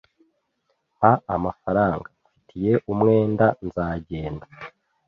Mpa 0.97 1.11
amafaranga 1.35 2.07
mfitiye 2.21 2.73
umwenda 2.91 3.45
nzagenda 3.65 4.45